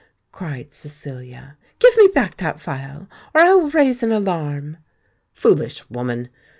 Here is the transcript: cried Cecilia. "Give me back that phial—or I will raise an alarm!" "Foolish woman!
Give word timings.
cried 0.31 0.73
Cecilia. 0.73 1.57
"Give 1.77 1.95
me 1.95 2.07
back 2.07 2.37
that 2.37 2.59
phial—or 2.59 3.39
I 3.39 3.53
will 3.53 3.69
raise 3.69 4.01
an 4.01 4.11
alarm!" 4.11 4.77
"Foolish 5.31 5.87
woman! 5.91 6.29